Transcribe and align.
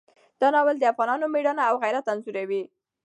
دا 0.39 0.47
ناول 0.55 0.75
د 0.79 0.83
افغانانو 0.91 1.31
مېړانه 1.33 1.63
او 1.69 1.75
غیرت 1.83 2.05
انځوروي. 2.13 2.63